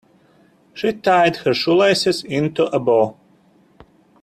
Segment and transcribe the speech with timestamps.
[0.73, 3.19] She tied her shoelaces into a bow.